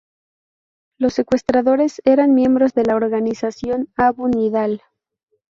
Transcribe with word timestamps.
Los 0.97 1.13
secuestradores 1.13 2.01
eran 2.05 2.33
miembros 2.33 2.73
de 2.73 2.85
la 2.85 2.95
Organización 2.95 3.89
Abu 3.95 4.29
Nidal. 4.29 4.81